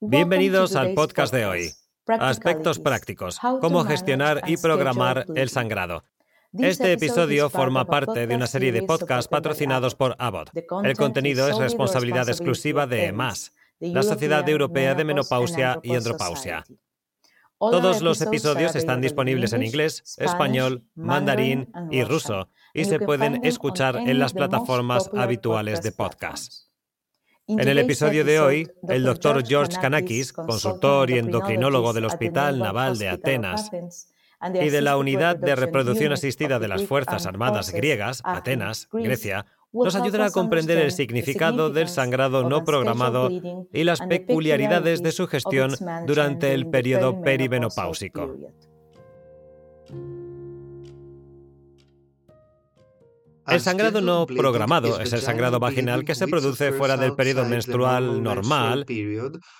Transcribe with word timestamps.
Bienvenidos 0.00 0.76
al 0.76 0.92
podcast 0.92 1.32
de 1.32 1.46
hoy. 1.46 1.70
Aspectos 2.06 2.78
prácticos. 2.78 3.38
Cómo 3.62 3.82
gestionar 3.84 4.42
y 4.46 4.58
programar 4.58 5.24
el 5.34 5.48
sangrado. 5.48 6.04
Este 6.52 6.92
episodio 6.92 7.48
forma 7.48 7.86
parte 7.86 8.26
de 8.26 8.34
una 8.34 8.46
serie 8.46 8.72
de 8.72 8.82
podcasts 8.82 9.26
patrocinados 9.26 9.94
por 9.94 10.14
Abbott. 10.18 10.50
El 10.84 10.96
contenido 10.98 11.48
es 11.48 11.56
responsabilidad 11.56 12.28
exclusiva 12.28 12.86
de 12.86 13.06
EMAS, 13.06 13.54
la 13.80 14.02
Sociedad 14.02 14.46
Europea 14.46 14.94
de 14.94 15.04
Menopausia 15.04 15.80
y 15.82 15.94
Andropausia. 15.94 16.64
Todos 17.58 18.02
los 18.02 18.20
episodios 18.20 18.76
están 18.76 19.00
disponibles 19.00 19.54
en 19.54 19.62
inglés, 19.62 20.02
español, 20.18 20.84
mandarín 20.94 21.72
y 21.90 22.04
ruso 22.04 22.50
y 22.74 22.84
se 22.84 23.00
pueden 23.00 23.46
escuchar 23.46 23.96
en 23.96 24.18
las 24.18 24.34
plataformas 24.34 25.08
habituales 25.14 25.80
de 25.80 25.92
podcast. 25.92 26.66
En 27.48 27.68
el 27.68 27.78
episodio 27.78 28.24
de 28.24 28.40
hoy, 28.40 28.68
el 28.88 29.04
doctor 29.04 29.46
George 29.46 29.78
Kanakis, 29.80 30.32
consultor 30.32 31.10
y 31.10 31.18
endocrinólogo 31.18 31.92
del 31.92 32.06
Hospital 32.06 32.58
Naval 32.58 32.98
de 32.98 33.08
Atenas 33.08 33.70
y 34.54 34.68
de 34.68 34.80
la 34.80 34.96
Unidad 34.96 35.36
de 35.36 35.54
Reproducción 35.54 36.12
Asistida 36.12 36.58
de 36.58 36.66
las 36.66 36.84
Fuerzas 36.84 37.24
Armadas 37.24 37.70
Griegas, 37.70 38.20
Atenas, 38.24 38.88
Grecia, 38.92 39.46
nos 39.72 39.94
ayudará 39.94 40.26
a 40.26 40.30
comprender 40.30 40.78
el 40.78 40.90
significado 40.90 41.70
del 41.70 41.88
sangrado 41.88 42.48
no 42.48 42.64
programado 42.64 43.30
y 43.72 43.84
las 43.84 44.00
peculiaridades 44.00 45.02
de 45.02 45.12
su 45.12 45.28
gestión 45.28 45.72
durante 46.06 46.52
el 46.52 46.66
periodo 46.68 47.20
perimenopáusico. 47.22 48.36
El 53.48 53.60
sangrado 53.60 54.00
no 54.00 54.26
programado 54.26 55.00
es 55.00 55.12
el 55.12 55.20
sangrado 55.20 55.60
vaginal 55.60 56.04
que 56.04 56.14
se 56.14 56.26
produce 56.26 56.72
fuera 56.72 56.96
del 56.96 57.14
periodo 57.14 57.44
menstrual 57.44 58.22
normal 58.22 58.86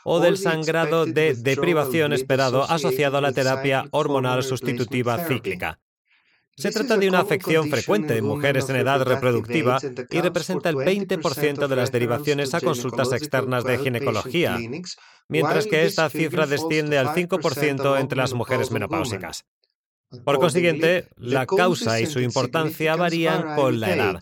o 0.04 0.20
del 0.20 0.38
sangrado 0.38 1.06
de 1.06 1.34
deprivación 1.34 2.12
esperado 2.12 2.64
asociado 2.68 3.18
a 3.18 3.20
la 3.20 3.32
terapia 3.32 3.84
hormonal 3.92 4.42
sustitutiva 4.42 5.18
cíclica. 5.26 5.78
Se 6.56 6.72
trata 6.72 6.96
de 6.96 7.08
una 7.08 7.20
afección 7.20 7.68
frecuente 7.68 8.16
en 8.16 8.24
mujeres 8.24 8.70
en 8.70 8.76
edad 8.76 9.02
reproductiva 9.02 9.78
y 10.10 10.20
representa 10.20 10.70
el 10.70 10.76
20% 10.76 11.68
de 11.68 11.76
las 11.76 11.92
derivaciones 11.92 12.54
a 12.54 12.62
consultas 12.62 13.12
externas 13.12 13.62
de 13.64 13.76
ginecología, 13.76 14.58
mientras 15.28 15.66
que 15.66 15.84
esta 15.84 16.08
cifra 16.08 16.46
desciende 16.46 16.98
al 16.98 17.08
5% 17.08 18.00
entre 18.00 18.16
las 18.16 18.32
mujeres 18.32 18.70
menopáusicas. 18.70 19.44
Por 20.24 20.38
consiguiente, 20.38 21.06
la 21.16 21.46
causa 21.46 22.00
y 22.00 22.06
su 22.06 22.20
importancia 22.20 22.96
varían 22.96 23.54
con 23.54 23.80
la 23.80 23.94
edad. 23.94 24.20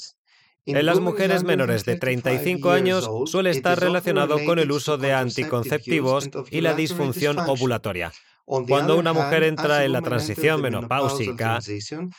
En 0.66 0.86
las 0.86 0.98
mujeres 0.98 1.44
menores 1.44 1.84
de 1.84 1.96
35 1.96 2.70
años 2.70 3.10
suele 3.26 3.50
estar 3.50 3.78
relacionado 3.78 4.42
con 4.44 4.58
el 4.58 4.72
uso 4.72 4.96
de 4.96 5.12
anticonceptivos 5.12 6.30
y 6.50 6.62
la 6.62 6.74
disfunción 6.74 7.38
ovulatoria. 7.38 8.12
Cuando 8.46 8.98
una 8.98 9.12
mujer 9.12 9.42
entra 9.42 9.84
en 9.84 9.92
la 9.92 10.02
transición 10.02 10.60
menopáusica, 10.60 11.60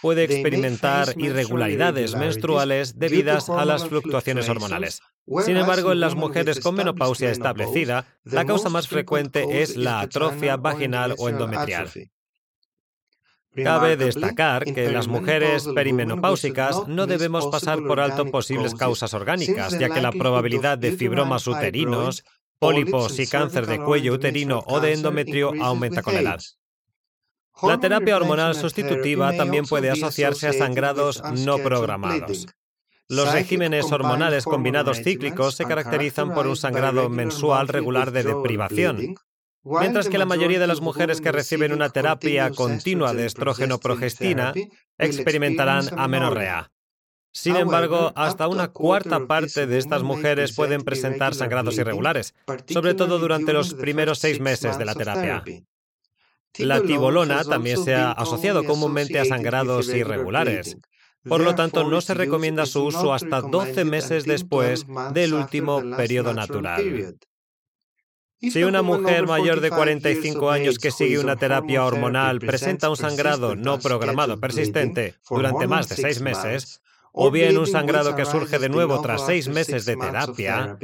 puede 0.02 0.24
experimentar 0.24 1.14
irregularidades 1.18 2.16
menstruales 2.16 2.98
debidas 2.98 3.50
a 3.50 3.64
las 3.66 3.88
fluctuaciones 3.88 4.50
hormonales. 4.50 5.02
Sin 5.44 5.58
embargo, 5.58 5.92
en 5.92 6.00
las 6.00 6.16
mujeres 6.16 6.60
con 6.60 6.76
menopausia 6.76 7.32
establecida, 7.32 8.06
la 8.24 8.46
causa 8.46 8.70
más 8.70 8.88
frecuente 8.88 9.62
es 9.62 9.76
la 9.76 10.02
atrofia 10.02 10.58
vaginal 10.58 11.16
o 11.18 11.30
endometrial. 11.30 11.90
Cabe 13.64 13.96
destacar 13.96 14.66
que 14.66 14.86
en 14.86 14.94
las 14.94 15.08
mujeres 15.08 15.68
perimenopáusicas 15.74 16.88
no 16.88 17.08
debemos 17.08 17.48
pasar 17.48 17.82
por 17.84 18.00
alto 18.00 18.30
posibles 18.30 18.76
causas 18.76 19.14
orgánicas, 19.14 19.80
ya 19.80 19.90
que 19.90 20.02
la 20.02 20.12
probabilidad 20.12 20.78
de 20.78 20.92
fibromas 20.92 21.48
uterinos, 21.48 22.24
pólipos 22.60 23.18
y 23.20 23.28
cáncer 23.28 23.66
de 23.66 23.80
cuello 23.80 24.14
uterino 24.14 24.64
o 24.68 24.80
de 24.80 24.94
endometrio 24.94 25.54
aumenta 25.62 26.02
con 26.02 26.16
la 26.16 26.22
edad. 26.22 26.42
La 27.62 27.80
terapia 27.80 28.18
hormonal 28.18 28.56
sustitutiva 28.56 29.36
también 29.36 29.66
puede 29.66 29.90
asociarse 29.90 30.48
a 30.48 30.54
sangrados 30.54 31.24
no 31.46 31.58
programados. 31.60 32.48
Los 33.08 33.32
regímenes 33.32 33.92
hormonales 33.92 34.46
combinados 34.46 35.02
cíclicos 35.04 35.56
se 35.56 35.66
caracterizan 35.66 36.34
por 36.34 36.48
un 36.48 36.58
sangrado 36.58 37.08
mensual 37.08 37.68
regular 37.68 38.12
de 38.12 38.24
deprivación, 38.24 39.16
Mientras 39.66 40.10
que 40.10 40.20
la 40.20 40.26
mayoría 40.26 40.60
de 40.60 40.68
las 40.68 40.80
mujeres 40.80 41.22
que 41.22 41.32
reciben 41.32 41.74
una 41.74 41.90
terapia 41.90 42.52
continua 42.52 43.14
de 43.14 43.26
estrógeno-progestina 43.26 44.54
experimentarán 45.00 45.90
amenorrea. 45.98 46.72
Sin 47.34 47.56
embargo, 47.56 48.14
hasta 48.16 48.48
una 48.48 48.70
cuarta 48.70 49.26
parte 49.26 49.66
de 49.66 49.78
estas 49.78 50.04
mujeres 50.04 50.56
pueden 50.56 50.84
presentar 50.84 51.34
sangrados 51.34 51.78
irregulares, 51.78 52.36
sobre 52.70 52.94
todo 52.94 53.18
durante 53.18 53.54
los 53.54 53.74
primeros 53.74 54.20
seis 54.20 54.40
meses 54.40 54.78
de 54.78 54.86
la 54.86 54.94
terapia. 54.94 55.44
La 56.60 56.82
tibolona 56.82 57.44
también 57.44 57.84
se 57.84 57.96
ha 57.96 58.12
asociado 58.12 58.64
comúnmente 58.64 59.20
a 59.20 59.26
sangrados 59.26 59.90
irregulares. 59.90 60.78
Por 61.28 61.42
lo 61.42 61.56
tanto, 61.56 61.84
no 61.90 62.02
se 62.02 62.14
recomienda 62.14 62.68
su 62.68 62.86
uso 62.86 63.14
hasta 63.14 63.42
12 63.42 63.84
meses 63.84 64.26
después 64.26 64.86
del 65.12 65.34
último 65.34 65.82
periodo 65.98 66.36
natural. 66.36 67.18
Si 68.52 68.64
una 68.64 68.82
mujer 68.82 69.28
mayor 69.28 69.62
de 69.62 69.70
45 69.70 70.50
años 70.50 70.78
que 70.78 70.92
sigue 70.92 71.20
una 71.20 71.36
terapia 71.36 71.86
hormonal 71.86 72.40
presenta 72.40 72.90
un 72.90 72.98
sangrado 72.98 73.56
no 73.56 73.80
programado 73.80 74.40
persistente 74.40 75.16
durante 75.30 75.68
más 75.68 75.90
de 75.90 75.96
seis 75.96 76.22
meses, 76.22 76.82
o 77.12 77.32
bien 77.32 77.58
un 77.58 77.68
sangrado 77.68 78.16
que 78.16 78.26
surge 78.26 78.60
de 78.60 78.70
nuevo 78.70 79.02
tras 79.02 79.26
seis 79.26 79.48
meses 79.48 79.86
de 79.86 79.96
terapia, 79.96 80.78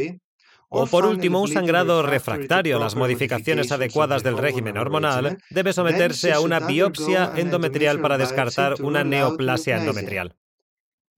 o 0.70 0.88
por 0.88 1.06
último 1.06 1.42
un 1.42 1.50
sangrado 1.50 2.02
refractario 2.02 2.78
a 2.78 2.80
las 2.80 2.96
modificaciones 2.96 3.74
adecuadas 3.74 4.24
del 4.24 4.38
régimen 4.38 4.78
hormonal, 4.78 5.38
debe 5.50 5.74
someterse 5.74 6.32
a 6.32 6.40
una 6.40 6.62
biopsia 6.62 7.34
endometrial 7.36 8.00
para 8.00 8.18
descartar 8.18 8.82
una 8.82 9.04
neoplasia 9.04 9.78
endometrial. 9.78 10.38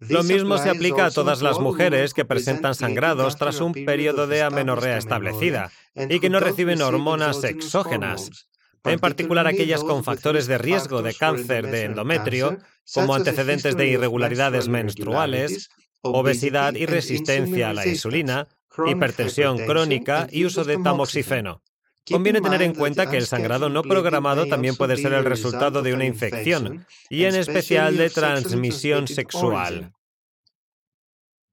Lo 0.10 0.24
mismo 0.24 0.58
se 0.58 0.70
aplica 0.70 1.06
a 1.06 1.12
todas 1.12 1.42
las 1.42 1.60
mujeres 1.60 2.14
que 2.14 2.26
presentan 2.26 2.76
sangrados 2.76 3.38
tras 3.38 3.60
un 3.62 3.74
periodo 3.74 4.28
de 4.28 4.42
amenorrea 4.42 4.98
establecida 4.98 5.72
y 5.96 6.20
que 6.20 6.30
no 6.30 6.40
reciben 6.40 6.82
hormonas 6.82 7.44
exógenas, 7.44 8.48
en 8.84 9.00
particular 9.00 9.48
aquellas 9.48 9.84
con 9.84 10.04
factores 10.04 10.48
de 10.48 10.58
riesgo 10.58 11.02
de 11.02 11.14
cáncer 11.14 11.70
de 11.70 11.84
endometrio, 11.84 12.58
como 12.94 13.16
antecedentes 13.16 13.78
de 13.78 13.88
irregularidades 13.88 14.68
menstruales, 14.68 15.70
obesidad 16.02 16.74
y 16.76 16.86
resistencia 16.86 17.70
a 17.70 17.74
la 17.74 17.88
insulina, 17.88 18.48
hipertensión 18.88 19.58
crónica 19.66 20.28
y 20.32 20.46
uso 20.46 20.64
de 20.64 20.78
tamoxifeno. 20.78 21.62
Conviene 22.10 22.42
tener 22.42 22.62
en 22.62 22.74
cuenta 22.74 23.10
que 23.10 23.18
el 23.18 23.26
sangrado 23.26 23.70
no 23.70 23.82
programado 23.82 24.46
también 24.48 24.76
puede 24.76 24.98
ser 24.98 25.14
el 25.14 25.24
resultado 25.24 25.82
de 25.82 25.94
una 25.94 26.06
infección, 26.06 26.86
y 27.10 27.24
en 27.24 27.36
especial 27.36 27.96
de 27.96 28.10
transmisión 28.10 29.08
sexual. 29.08 29.94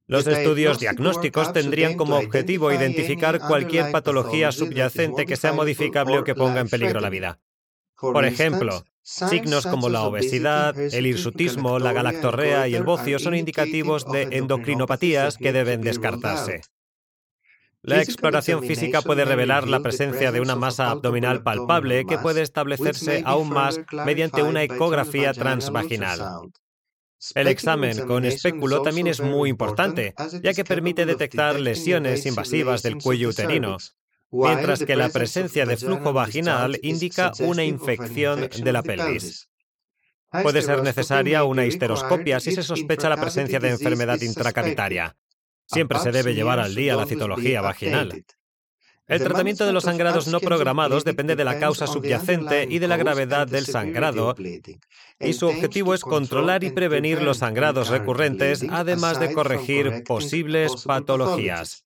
Los 0.07 0.27
estudios 0.27 0.81
diagnósticos 0.81 1.53
tendrían 1.53 1.95
como 1.95 2.17
objetivo 2.17 2.73
identificar 2.73 3.39
cualquier 3.39 3.93
patología 3.93 4.51
subyacente 4.51 5.25
que 5.25 5.37
sea 5.37 5.53
modificable 5.53 6.19
o 6.19 6.25
que 6.25 6.35
ponga 6.35 6.61
en 6.61 6.69
peligro 6.69 7.01
la 7.01 7.11
vida. 7.11 7.39
Por 7.95 8.25
ejemplo, 8.25 8.85
signos 9.03 9.67
como 9.67 9.89
la 9.89 10.03
obesidad, 10.03 10.77
el 10.77 11.07
hirsutismo, 11.07 11.79
la 11.79 11.93
galactorrea 11.93 12.67
y 12.67 12.75
el 12.75 12.83
bocio 12.83 13.21
son 13.21 13.37
indicativos 13.37 14.05
de 14.11 14.23
endocrinopatías 14.33 15.37
que 15.37 15.53
deben 15.53 15.81
descartarse. 15.83 16.63
La 17.83 18.03
exploración 18.03 18.63
física 18.63 19.01
puede 19.01 19.25
revelar 19.25 19.67
la 19.67 19.81
presencia 19.81 20.33
de 20.33 20.41
una 20.41 20.55
masa 20.55 20.91
abdominal 20.91 21.43
palpable 21.43 22.05
que 22.05 22.19
puede 22.19 22.43
establecerse 22.43 23.23
aún 23.25 23.49
más 23.49 23.81
mediante 24.05 24.43
una 24.43 24.63
ecografía 24.63 25.33
transvaginal. 25.33 26.51
El 27.35 27.49
examen 27.49 28.07
con 28.07 28.25
espéculo 28.25 28.83
también 28.83 29.07
es 29.07 29.21
muy 29.21 29.49
importante, 29.49 30.15
ya 30.43 30.53
que 30.53 30.65
permite 30.65 31.07
detectar 31.07 31.59
lesiones 31.59 32.27
invasivas 32.27 32.83
del 32.83 32.97
cuello 32.97 33.31
uterino, 33.31 33.79
mientras 34.31 34.85
que 34.85 34.97
la 34.97 35.09
presencia 35.09 35.65
de 35.65 35.77
flujo 35.77 36.13
vaginal 36.13 36.79
indica 36.83 37.33
una 37.41 37.65
infección 37.65 38.49
de 38.63 38.73
la 38.73 38.83
pelvis. 38.83 39.49
Puede 40.31 40.63
ser 40.63 40.83
necesaria 40.83 41.45
una 41.45 41.67
histeroscopia 41.67 42.41
si 42.41 42.53
se 42.53 42.63
sospecha 42.63 43.09
la 43.09 43.17
presencia 43.17 43.59
de 43.59 43.71
enfermedad 43.71 44.21
intracavitaria. 44.21 45.17
Siempre 45.73 46.01
se 46.01 46.11
debe 46.11 46.35
llevar 46.35 46.59
al 46.59 46.75
día 46.75 46.97
la 46.97 47.07
citología 47.07 47.61
vaginal. 47.61 48.25
El 49.07 49.23
tratamiento 49.23 49.67
de 49.67 49.73
los 49.73 49.85
sangrados 49.85 50.29
no 50.29 50.41
programados 50.41 51.05
depende 51.05 51.37
de 51.37 51.45
la 51.45 51.59
causa 51.59 51.87
subyacente 51.87 52.67
y 52.69 52.79
de 52.79 52.89
la 52.89 52.97
gravedad 52.97 53.47
del 53.47 53.67
sangrado, 53.67 54.35
y 55.19 55.33
su 55.33 55.47
objetivo 55.47 55.95
es 55.95 56.03
controlar 56.03 56.65
y 56.65 56.71
prevenir 56.71 57.23
los 57.23 57.39
sangrados 57.39 57.89
recurrentes, 57.89 58.65
además 58.71 59.19
de 59.21 59.33
corregir 59.33 60.05
posibles 60.05 60.85
patologías. 60.85 61.85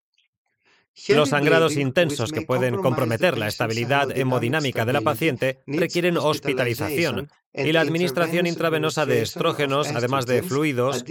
Los 1.08 1.30
sangrados 1.30 1.76
intensos 1.76 2.30
que 2.30 2.42
pueden 2.42 2.76
comprometer 2.76 3.36
la 3.36 3.48
estabilidad 3.48 4.16
hemodinámica 4.16 4.84
de 4.84 4.92
la 4.92 5.00
paciente 5.00 5.62
requieren 5.66 6.16
hospitalización 6.16 7.30
y 7.52 7.72
la 7.72 7.80
administración 7.80 8.46
intravenosa 8.46 9.04
de 9.04 9.22
estrógenos, 9.22 9.88
además 9.88 10.26
de 10.26 10.42
fluidos 10.42 11.04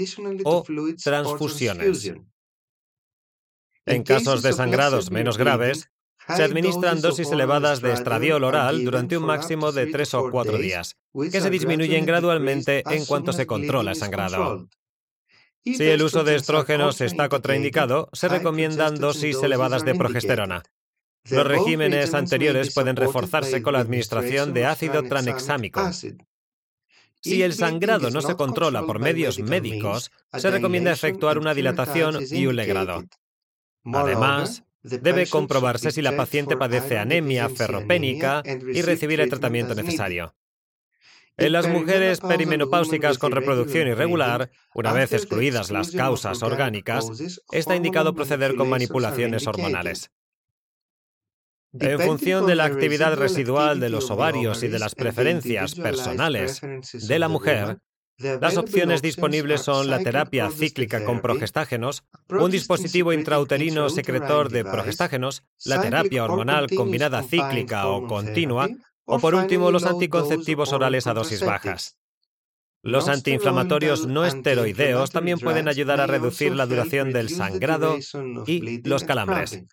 o 0.44 0.64
transfusiones. 1.04 2.14
En 3.86 4.04
casos 4.04 4.42
de 4.42 4.54
sangrados 4.54 5.12
menos 5.12 5.38
graves, 5.38 5.90
Se 6.28 6.44
administran 6.44 7.02
dosis 7.02 7.30
elevadas 7.32 7.82
de 7.82 7.92
estradiol 7.92 8.46
oral 8.46 8.86
durante 8.86 9.18
un 9.18 9.26
máximo 9.26 9.74
de 9.74 9.88
tres 9.88 10.14
o 10.14 10.32
cuatro 10.32 10.58
días, 10.58 10.96
que 11.14 11.42
se 11.42 11.50
disminuyen 11.50 12.06
gradualmente 12.06 12.84
en 12.90 13.06
cuanto 13.06 13.34
se 13.34 13.46
controla 13.46 13.92
el 13.92 13.98
sangrado. 13.98 14.70
Si 15.66 15.84
el 15.84 16.02
uso 16.02 16.24
de 16.24 16.36
estrógenos 16.36 17.02
está 17.02 17.28
contraindicado, 17.28 18.10
se 18.14 18.30
recomiendan 18.30 18.96
dosis 18.96 19.42
elevadas 19.44 19.84
de 19.84 19.96
progesterona. 19.96 20.64
Los 21.30 21.46
regímenes 21.46 22.14
anteriores 22.14 22.74
pueden 22.74 22.96
reforzarse 22.96 23.62
con 23.62 23.74
la 23.74 23.80
administración 23.80 24.54
de 24.54 24.66
ácido 24.66 25.04
tranexámico. 25.04 25.82
Si 27.22 27.42
el 27.42 27.54
sangrado 27.54 28.10
no 28.12 28.22
se 28.22 28.36
controla 28.36 28.86
por 28.86 29.00
medios 29.00 29.40
médicos, 29.40 30.12
se 30.34 30.52
recomienda 30.52 30.92
efectuar 30.92 31.38
una 31.38 31.54
dilatación 31.54 32.20
y 32.30 32.46
un 32.46 32.56
legrado. 32.56 33.04
Además, 33.86 34.64
debe 34.82 35.28
comprobarse 35.28 35.92
si 35.92 36.02
la 36.02 36.16
paciente 36.16 36.58
padece 36.58 36.98
anemia 36.98 37.50
ferropénica 37.50 38.44
y 38.46 38.82
recibir 38.82 39.20
el 39.22 39.30
tratamiento 39.30 39.76
necesario. 39.76 40.36
En 41.36 41.52
las 41.52 41.68
mujeres 41.68 42.20
perimenopáusicas 42.20 43.18
con 43.18 43.32
reproducción 43.32 43.88
irregular, 43.88 44.52
una 44.76 44.94
vez 44.94 45.14
excluidas 45.14 45.72
las 45.72 45.92
causas 45.92 46.44
orgánicas, 46.44 47.42
está 47.52 47.76
indicado 47.76 48.14
proceder 48.14 48.56
con 48.56 48.70
manipulaciones 48.70 49.48
hormonales. 49.48 50.12
En 51.80 52.00
función 52.00 52.46
de 52.46 52.54
la 52.54 52.66
actividad 52.66 53.16
residual 53.16 53.80
de 53.80 53.90
los 53.90 54.12
ovarios 54.12 54.62
y 54.62 54.68
de 54.68 54.78
las 54.78 54.94
preferencias 54.94 55.74
personales 55.74 56.62
de 56.62 57.20
la 57.20 57.30
mujer, 57.30 57.80
las 58.18 58.58
opciones 58.58 59.02
disponibles 59.02 59.62
son 59.62 59.90
la 59.90 60.00
terapia 60.00 60.50
cíclica 60.52 61.04
con 61.04 61.22
progestágenos, 61.22 62.04
un 62.30 62.52
dispositivo 62.52 63.12
intrauterino 63.12 63.90
secretor 63.90 64.50
de 64.50 64.64
progestágenos, 64.64 65.44
la 65.66 65.82
terapia 65.82 66.24
hormonal 66.24 66.70
combinada 66.70 67.24
cíclica 67.24 67.88
o 67.88 68.08
continua, 68.08 68.70
o 69.06 69.20
por 69.20 69.36
último 69.36 69.72
los 69.72 69.86
anticonceptivos 69.86 70.74
orales 70.74 71.08
a 71.08 71.14
dosis 71.14 71.44
bajas. 71.44 71.98
Los 72.84 73.08
antiinflamatorios 73.08 74.08
no 74.08 74.26
esteroideos 74.26 75.12
también 75.12 75.40
pueden 75.40 75.68
ayudar 75.68 76.02
a 76.02 76.08
reducir 76.08 76.54
la 76.54 76.66
duración 76.66 77.14
del 77.14 77.30
sangrado 77.30 77.98
y 78.46 78.88
los 78.88 79.06
calambres. 79.06 79.64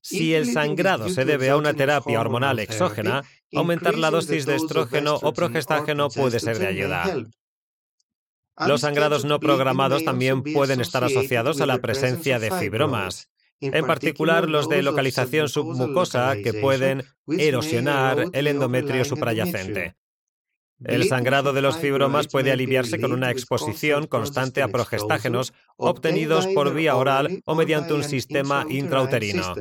Si 0.00 0.34
el 0.34 0.50
sangrado 0.52 1.08
se 1.08 1.24
debe 1.24 1.50
a 1.50 1.56
una 1.56 1.74
terapia 1.74 2.20
hormonal 2.20 2.60
exógena, 2.60 3.24
aumentar 3.54 3.98
la 3.98 4.10
dosis 4.10 4.46
de 4.46 4.56
estrógeno 4.56 5.16
o 5.22 5.32
progestágeno 5.32 6.08
puede 6.08 6.38
ser 6.38 6.58
de 6.58 6.66
ayuda. 6.66 7.04
Los 8.66 8.80
sangrados 8.80 9.24
no 9.24 9.38
programados 9.38 10.04
también 10.04 10.42
pueden 10.42 10.80
estar 10.80 11.04
asociados 11.04 11.60
a 11.60 11.66
la 11.66 11.78
presencia 11.78 12.38
de 12.38 12.50
fibromas, 12.50 13.28
en 13.60 13.86
particular 13.86 14.48
los 14.48 14.68
de 14.68 14.82
localización 14.82 15.48
submucosa 15.48 16.36
que 16.42 16.54
pueden 16.54 17.04
erosionar 17.26 18.26
el 18.32 18.46
endometrio 18.46 19.04
suprayacente. 19.04 19.96
El 20.84 21.08
sangrado 21.08 21.52
de 21.52 21.60
los 21.60 21.78
fibromas 21.78 22.28
puede 22.28 22.52
aliviarse 22.52 23.00
con 23.00 23.12
una 23.12 23.32
exposición 23.32 24.06
constante 24.06 24.62
a 24.62 24.68
progestágenos 24.68 25.52
obtenidos 25.76 26.46
por 26.48 26.72
vía 26.72 26.94
oral 26.94 27.42
o 27.44 27.54
mediante 27.56 27.94
un 27.94 28.04
sistema 28.04 28.64
intrauterino. 28.68 29.54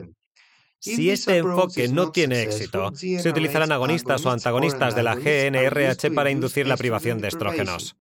Si 0.80 1.10
este 1.10 1.38
enfoque 1.38 1.88
no 1.88 2.12
tiene 2.12 2.44
éxito, 2.44 2.92
se 2.96 3.30
utilizarán 3.30 3.72
agonistas 3.72 4.24
o 4.28 4.32
antagonistas 4.32 4.96
de 4.96 5.04
la 5.04 5.16
GNRH 5.16 6.12
para 6.14 6.30
inducir 6.30 6.68
la 6.68 6.78
privación 6.78 7.20
de 7.20 7.30
estrógenos. 7.30 7.96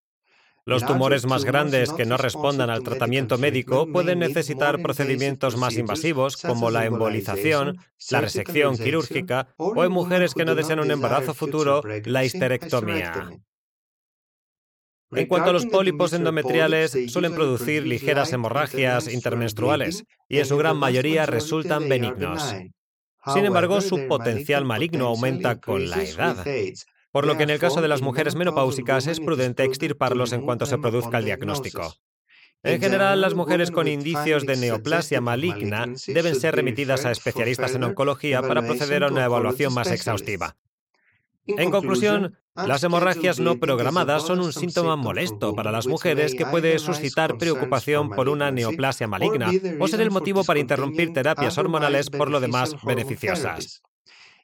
Los 0.69 0.85
tumores 0.85 1.27
más 1.27 1.45
grandes 1.45 1.93
que 1.93 2.05
no 2.07 2.17
respondan 2.17 2.71
al 2.71 2.83
tratamiento 2.83 3.39
médico 3.39 3.87
pueden 3.87 4.19
necesitar 4.19 4.83
procedimientos 4.83 5.57
más 5.57 5.77
invasivos 5.77 6.37
como 6.37 6.73
la 6.73 6.87
embolización, 6.87 7.79
la 8.11 8.21
resección 8.21 8.77
quirúrgica 8.77 9.55
o 9.59 9.85
en 9.85 9.93
mujeres 9.93 10.35
que 10.35 10.45
no 10.45 10.57
desean 10.57 10.81
un 10.81 10.91
embarazo 10.91 11.35
futuro, 11.35 11.83
la 12.05 12.25
histerectomía. 12.25 13.31
En 15.13 15.27
cuanto 15.29 15.51
a 15.51 15.53
los 15.53 15.67
pólipos 15.67 16.13
endometriales, 16.13 16.97
suelen 17.13 17.37
producir 17.37 17.87
ligeras 17.87 18.33
hemorragias 18.33 19.07
intermenstruales 19.07 20.05
y 20.29 20.39
en 20.39 20.47
su 20.47 20.57
gran 20.57 20.77
mayoría 20.79 21.27
resultan 21.27 21.89
benignos. 21.89 22.57
Sin 23.33 23.45
embargo, 23.45 23.81
su 23.81 24.09
potencial 24.09 24.65
maligno 24.65 25.07
aumenta 25.07 25.61
con 25.61 25.89
la 25.89 26.03
edad, 26.03 26.45
por 27.17 27.27
lo 27.27 27.39
que 27.39 27.45
en 27.45 27.49
el 27.49 27.59
caso 27.59 27.81
de 27.81 27.89
las 27.89 28.03
mujeres 28.03 28.35
menopáusicas 28.35 29.07
es 29.07 29.21
prudente 29.21 29.65
extirparlos 29.65 30.35
en 30.35 30.43
cuanto 30.43 30.67
se 30.67 30.77
produzca 30.77 31.17
el 31.17 31.25
diagnóstico. 31.25 31.95
En 32.63 32.79
general, 32.79 33.23
las 33.23 33.33
mujeres 33.33 33.71
con 33.71 33.89
indicios 33.89 34.45
de 34.45 34.59
neoplasia 34.59 35.23
maligna 35.23 35.87
deben 36.09 36.35
ser 36.35 36.55
remitidas 36.55 37.07
a 37.07 37.13
especialistas 37.13 37.75
en 37.75 37.85
oncología 37.85 38.43
para 38.43 38.61
proceder 38.61 39.03
a 39.03 39.09
una 39.09 39.25
evaluación 39.25 39.73
más 39.73 39.91
exhaustiva. 39.93 40.59
En 41.47 41.71
conclusión, 41.71 42.37
las 42.55 42.85
hemorragias 42.85 43.41
no 43.41 43.59
programadas 43.59 44.27
son 44.27 44.41
un 44.41 44.53
síntoma 44.53 44.97
molesto 44.97 45.55
para 45.55 45.73
las 45.73 45.87
mujeres 45.87 46.35
que 46.35 46.45
puede 46.45 46.79
suscitar 46.79 47.39
preocupación 47.39 48.11
por 48.11 48.29
una 48.29 48.51
neoplasia 48.51 49.09
maligna 49.09 49.51
o 49.81 49.89
ser 49.89 50.03
el 50.03 50.11
motivo 50.11 50.45
para 50.45 50.61
interrumpir 50.61 51.15
terapias 51.15 51.57
hormonales 51.57 52.11
por 52.11 52.31
lo 52.31 52.41
demás 52.41 52.77
beneficiosas. 52.85 53.81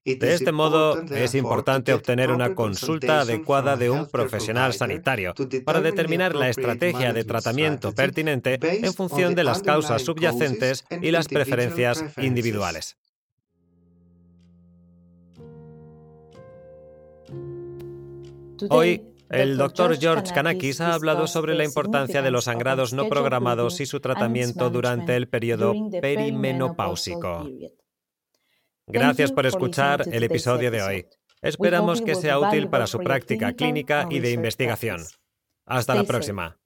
De 0.04 0.34
este 0.34 0.50
modo, 0.50 1.00
es 1.02 1.36
importante 1.36 1.94
obtener 1.94 2.32
una 2.32 2.56
consulta 2.56 3.20
adecuada 3.20 3.76
de 3.76 3.88
un 3.88 4.06
profesional 4.06 4.72
sanitario 4.72 5.32
para 5.64 5.80
determinar 5.80 6.34
la 6.34 6.48
estrategia 6.48 7.12
de 7.12 7.22
tratamiento 7.24 7.92
pertinente 7.94 8.58
en 8.60 8.92
función 8.94 9.36
de 9.36 9.44
las 9.44 9.62
causas 9.62 10.02
subyacentes 10.02 10.84
y 11.00 11.12
las 11.12 11.28
preferencias 11.28 12.04
individuales. 12.16 12.96
Hoy, 18.70 19.02
el 19.30 19.56
doctor 19.56 19.96
George 19.98 20.34
Kanakis 20.34 20.80
ha 20.80 20.94
hablado 20.94 21.28
sobre 21.28 21.54
la 21.54 21.64
importancia 21.64 22.22
de 22.22 22.30
los 22.32 22.44
sangrados 22.44 22.92
no 22.92 23.08
programados 23.08 23.80
y 23.80 23.86
su 23.86 24.00
tratamiento 24.00 24.68
durante 24.68 25.14
el 25.14 25.28
periodo 25.28 25.74
perimenopáusico. 26.00 27.48
Gracias 28.92 29.32
por 29.32 29.46
escuchar 29.46 30.04
el 30.12 30.22
episodio 30.22 30.70
de 30.70 30.82
hoy. 30.82 31.06
Esperamos 31.40 32.02
que 32.02 32.14
sea 32.14 32.38
útil 32.38 32.68
para 32.68 32.86
su 32.86 32.98
práctica 32.98 33.52
clínica 33.52 34.06
y 34.10 34.20
de 34.20 34.30
investigación. 34.30 35.02
Hasta 35.66 35.94
la 35.94 36.04
próxima. 36.04 36.58